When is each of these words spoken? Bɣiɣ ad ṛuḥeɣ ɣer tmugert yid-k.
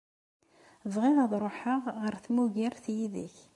Bɣiɣ 0.93 1.17
ad 1.23 1.33
ṛuḥeɣ 1.43 1.81
ɣer 2.01 2.13
tmugert 2.25 2.85
yid-k. 2.95 3.35